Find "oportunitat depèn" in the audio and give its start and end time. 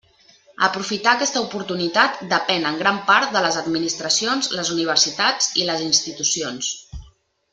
1.47-2.65